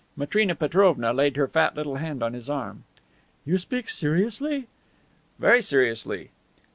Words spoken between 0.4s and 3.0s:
Petrovna laid her fat little hand on his arm: